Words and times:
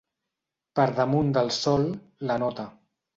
Per 0.79 0.85
damunt 0.99 1.29
del 1.35 1.51
sol, 1.57 1.85
la 2.31 2.39
nota. 2.45 2.67